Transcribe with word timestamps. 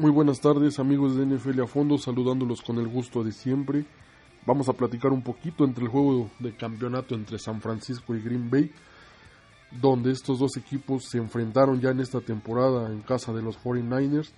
Muy 0.00 0.10
buenas 0.10 0.40
tardes 0.40 0.78
amigos 0.78 1.14
de 1.14 1.26
NFL 1.26 1.60
a 1.60 1.66
fondo, 1.66 1.98
saludándolos 1.98 2.62
con 2.62 2.78
el 2.78 2.88
gusto 2.88 3.22
de 3.22 3.32
siempre. 3.32 3.84
Vamos 4.46 4.70
a 4.70 4.72
platicar 4.72 5.12
un 5.12 5.20
poquito 5.20 5.62
entre 5.62 5.84
el 5.84 5.90
juego 5.90 6.30
de 6.38 6.56
campeonato 6.56 7.14
entre 7.14 7.38
San 7.38 7.60
Francisco 7.60 8.14
y 8.14 8.22
Green 8.22 8.48
Bay, 8.48 8.72
donde 9.70 10.10
estos 10.10 10.38
dos 10.38 10.56
equipos 10.56 11.04
se 11.04 11.18
enfrentaron 11.18 11.82
ya 11.82 11.90
en 11.90 12.00
esta 12.00 12.22
temporada 12.22 12.90
en 12.90 13.02
casa 13.02 13.34
de 13.34 13.42
los 13.42 13.58
49ers, 13.62 14.30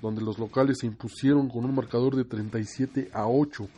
donde 0.00 0.22
los 0.22 0.38
locales 0.38 0.78
se 0.78 0.86
impusieron 0.86 1.50
con 1.50 1.66
un 1.66 1.74
marcador 1.74 2.16
de 2.16 2.24
37 2.24 3.10
a 3.12 3.28
8. 3.28 3.68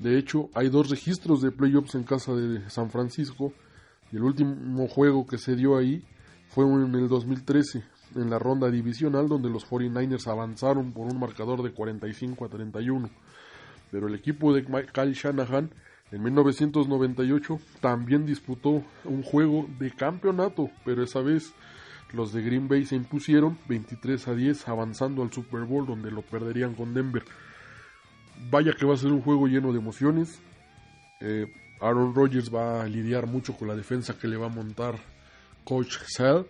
De 0.00 0.18
hecho, 0.18 0.50
hay 0.52 0.68
dos 0.68 0.90
registros 0.90 1.40
de 1.40 1.50
playoffs 1.50 1.94
en 1.94 2.02
casa 2.02 2.34
de 2.34 2.68
San 2.68 2.90
Francisco 2.90 3.54
y 4.12 4.16
el 4.16 4.22
último 4.24 4.86
juego 4.86 5.26
que 5.26 5.38
se 5.38 5.56
dio 5.56 5.78
ahí 5.78 6.04
fue 6.54 6.66
en 6.66 6.94
el 6.94 7.08
2013, 7.08 7.82
en 8.14 8.28
la 8.28 8.38
ronda 8.38 8.70
divisional, 8.70 9.26
donde 9.26 9.48
los 9.48 9.66
49ers 9.66 10.26
avanzaron 10.26 10.92
por 10.92 11.10
un 11.10 11.18
marcador 11.18 11.62
de 11.62 11.72
45 11.72 12.44
a 12.44 12.48
31. 12.50 13.08
Pero 13.90 14.06
el 14.06 14.14
equipo 14.14 14.52
de 14.52 14.64
Kyle 14.64 15.14
Shanahan 15.14 15.70
en 16.10 16.22
1998 16.22 17.58
también 17.80 18.26
disputó 18.26 18.84
un 19.04 19.22
juego 19.22 19.66
de 19.78 19.92
campeonato, 19.92 20.70
pero 20.84 21.02
esa 21.02 21.20
vez 21.20 21.54
los 22.12 22.34
de 22.34 22.42
Green 22.42 22.68
Bay 22.68 22.84
se 22.84 22.96
impusieron 22.96 23.56
23 23.68 24.28
a 24.28 24.34
10 24.34 24.68
avanzando 24.68 25.22
al 25.22 25.32
Super 25.32 25.62
Bowl 25.62 25.86
donde 25.86 26.10
lo 26.10 26.20
perderían 26.20 26.74
con 26.74 26.92
Denver. 26.92 27.24
Vaya 28.50 28.74
que 28.78 28.84
va 28.84 28.92
a 28.92 28.98
ser 28.98 29.10
un 29.10 29.22
juego 29.22 29.46
lleno 29.46 29.72
de 29.72 29.78
emociones. 29.78 30.38
Eh, 31.22 31.46
Aaron 31.80 32.14
Rodgers 32.14 32.54
va 32.54 32.82
a 32.82 32.86
lidiar 32.86 33.26
mucho 33.26 33.54
con 33.56 33.68
la 33.68 33.74
defensa 33.74 34.18
que 34.18 34.28
le 34.28 34.36
va 34.36 34.46
a 34.46 34.50
montar 34.50 34.96
Coach 35.64 35.98
Sal, 36.06 36.46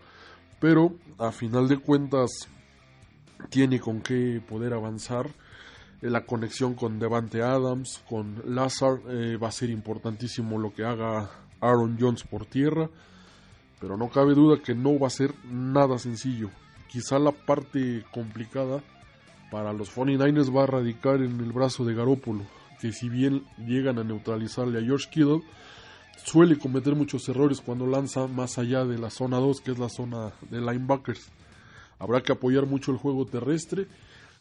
pero 0.61 0.95
a 1.19 1.33
final 1.33 1.69
de 1.69 1.79
cuentas 1.79 2.49
tiene 3.51 3.81
con 3.81 4.01
qué 4.01 4.41
poder 4.47 4.73
avanzar. 4.73 5.29
Eh, 6.01 6.11
la 6.11 6.25
conexión 6.25 6.75
con 6.75 6.99
Devante 6.99 7.43
Adams, 7.43 8.03
con 8.09 8.43
Lazar, 8.55 9.01
eh, 9.09 9.37
va 9.37 9.49
a 9.49 9.53
ser 9.53 9.71
importantísimo 9.71 10.59
lo 10.59 10.73
que 10.73 10.85
haga 10.85 11.31
Aaron 11.61 11.97
Jones 11.99 12.25
por 12.25 12.47
tierra, 12.47 12.91
pero 13.81 13.97
no 13.97 14.09
cabe 14.09 14.35
duda 14.35 14.63
que 14.63 14.75
no 14.75 14.99
va 14.99 15.07
a 15.07 15.11
ser 15.11 15.33
nada 15.45 15.99
sencillo. 15.99 16.51
Quizá 16.89 17.19
la 17.19 17.33
parte 17.33 18.05
complicada 18.13 18.83
para 19.51 19.73
los 19.73 19.95
49ers 19.95 20.55
va 20.55 20.65
a 20.65 20.67
radicar 20.67 21.17
en 21.17 21.41
el 21.41 21.53
brazo 21.53 21.85
de 21.85 21.95
Garópolo, 21.95 22.45
que 22.81 22.93
si 22.93 23.09
bien 23.09 23.45
llegan 23.59 23.99
a 23.99 24.05
neutralizarle 24.05 24.79
a 24.79 24.83
George 24.83 25.09
Kittle, 25.11 25.43
suele 26.17 26.59
cometer 26.59 26.95
muchos 26.95 27.29
errores 27.29 27.61
cuando 27.61 27.87
lanza 27.87 28.27
más 28.27 28.59
allá 28.59 28.85
de 28.85 28.99
la 28.99 29.11
zona 29.11 29.39
2, 29.39 29.61
que 29.61 29.73
es 29.73 29.79
la 29.79 29.89
zona 29.89 30.33
de 30.51 30.61
linebackers. 30.61 31.31
Habrá 31.99 32.23
que 32.23 32.33
apoyar 32.33 32.67
mucho 32.67 32.93
el 32.93 32.99
juego 32.99 33.27
terrestre 33.27 33.87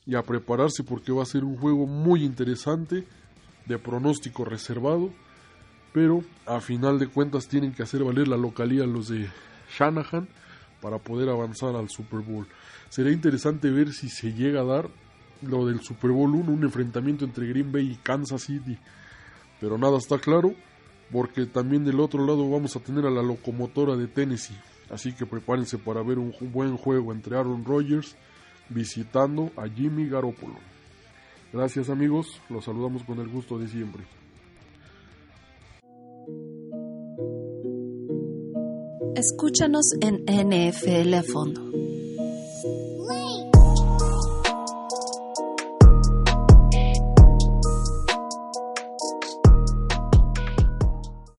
y 0.06 0.16
a 0.16 0.24
prepararse 0.24 0.84
porque 0.84 1.12
va 1.12 1.24
a 1.24 1.28
ser 1.28 1.44
un 1.44 1.58
juego 1.58 1.86
muy 1.86 2.24
interesante, 2.24 3.06
de 3.66 3.78
pronóstico 3.78 4.44
reservado, 4.46 5.12
pero 5.94 6.24
a 6.46 6.60
final 6.60 6.98
de 6.98 7.08
cuentas 7.08 7.48
tienen 7.48 7.74
que 7.74 7.84
hacer 7.84 8.04
valer 8.04 8.28
la 8.28 8.38
localía 8.38 8.86
los 8.86 9.10
de 9.10 9.30
Shanahan 9.78 10.28
para 10.82 10.98
poder 10.98 11.30
avanzar 11.30 11.76
al 11.76 11.90
Super 11.90 12.20
Bowl. 12.22 12.48
Será 12.90 13.12
interesante 13.12 13.70
ver 13.70 13.94
si 13.94 14.10
se 14.10 14.34
llega 14.34 14.62
a 14.62 14.66
dar 14.66 14.90
lo 15.42 15.66
del 15.66 15.82
Super 15.82 16.12
Bowl 16.12 16.34
1, 16.34 16.52
un 16.52 16.64
enfrentamiento 16.64 17.26
entre 17.26 17.48
Green 17.48 17.72
Bay 17.72 17.92
y 17.92 17.96
Kansas 17.96 18.44
City. 18.44 18.78
Pero 19.60 19.78
nada 19.78 19.98
está 19.98 20.18
claro, 20.18 20.56
porque 21.12 21.46
también 21.46 21.84
del 21.84 22.00
otro 22.00 22.26
lado 22.26 22.50
vamos 22.50 22.76
a 22.76 22.80
tener 22.80 23.06
a 23.06 23.12
la 23.12 23.22
locomotora 23.22 23.96
de 23.96 24.08
Tennessee. 24.08 24.58
Así 24.90 25.14
que 25.14 25.26
prepárense 25.26 25.78
para 25.78 26.04
ver 26.04 26.20
un 26.20 26.34
buen 26.52 26.78
juego 26.78 27.12
entre 27.12 27.38
Aaron 27.38 27.64
Rodgers 27.64 28.16
visitando 28.70 29.52
a 29.56 29.68
Jimmy 29.68 30.08
Garoppolo. 30.08 30.58
Gracias 31.54 31.90
amigos, 31.90 32.42
los 32.50 32.66
saludamos 32.66 33.04
con 33.04 33.20
el 33.20 33.28
gusto 33.28 33.58
de 33.58 33.68
siempre. 33.68 34.04
Escúchanos 39.16 39.94
en 40.02 40.24
NFL 40.24 41.14
a 41.14 41.24
fondo. 41.24 41.72